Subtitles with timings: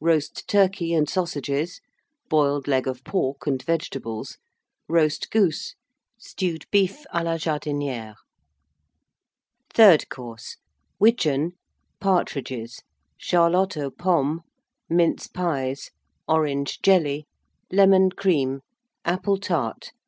[0.00, 1.80] Roast Turkey and Sausages.
[2.28, 4.38] Boiled Leg of Pork and Vegetables.
[4.88, 5.74] Roast Goose.
[6.16, 8.14] Stewed Beef à la Jardinière.
[9.74, 10.56] THIRD COURSE.
[11.00, 11.54] Widgeon.
[11.98, 12.84] Partridges.
[13.18, 14.42] Charlotte aux Pommes.
[14.88, 15.90] Mince Pies.
[16.28, 17.26] Orange Jelly.
[17.72, 18.60] Lemon Cream.
[19.04, 19.90] Apple Tart.